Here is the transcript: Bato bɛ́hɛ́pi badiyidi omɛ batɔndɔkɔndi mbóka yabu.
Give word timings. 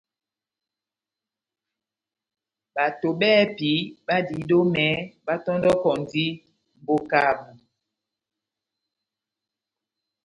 Bato 2.75 3.07
bɛ́hɛ́pi 3.19 3.71
badiyidi 4.07 4.53
omɛ 4.61 4.85
batɔndɔkɔndi 5.25 6.23
mbóka 6.81 7.17
yabu. 7.25 7.49